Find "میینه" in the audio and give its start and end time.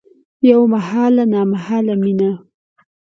2.01-2.31